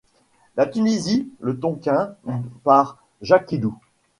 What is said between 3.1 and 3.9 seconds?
Jacquillou.